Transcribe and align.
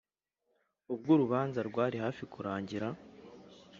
ubwo 0.93 1.09
urubanza 1.15 1.59
rwari 1.69 1.97
hafi 2.03 2.23
kurangira, 2.33 2.87